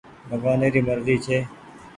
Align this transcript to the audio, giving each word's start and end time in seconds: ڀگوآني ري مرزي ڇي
ڀگوآني 0.29 0.67
ري 0.73 0.81
مرزي 0.87 1.15
ڇي 1.25 1.37